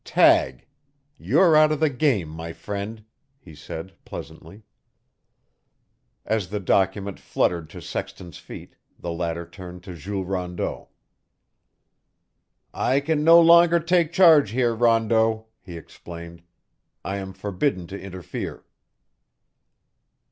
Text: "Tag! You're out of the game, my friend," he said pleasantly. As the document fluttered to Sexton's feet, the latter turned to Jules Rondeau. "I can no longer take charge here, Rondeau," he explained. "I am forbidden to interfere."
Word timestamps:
"Tag! 0.03 0.65
You're 1.19 1.55
out 1.55 1.71
of 1.71 1.79
the 1.79 1.91
game, 1.91 2.27
my 2.27 2.53
friend," 2.53 3.05
he 3.37 3.53
said 3.53 3.93
pleasantly. 4.03 4.63
As 6.25 6.49
the 6.49 6.59
document 6.59 7.19
fluttered 7.19 7.69
to 7.69 7.83
Sexton's 7.83 8.39
feet, 8.39 8.75
the 8.97 9.11
latter 9.11 9.47
turned 9.47 9.83
to 9.83 9.93
Jules 9.95 10.25
Rondeau. 10.25 10.89
"I 12.73 12.99
can 12.99 13.23
no 13.23 13.39
longer 13.39 13.79
take 13.79 14.11
charge 14.11 14.49
here, 14.49 14.73
Rondeau," 14.73 15.45
he 15.61 15.77
explained. 15.77 16.41
"I 17.05 17.17
am 17.17 17.31
forbidden 17.31 17.85
to 17.85 18.01
interfere." 18.01 18.65